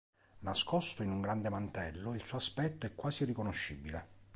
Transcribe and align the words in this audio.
Nascosto 0.39 1.03
in 1.03 1.11
un 1.11 1.21
grande 1.21 1.49
mantello, 1.49 2.15
il 2.15 2.25
suo 2.25 2.39
aspetto 2.39 2.87
è 2.87 2.95
quasi 2.95 3.21
irriconoscibile. 3.21 4.07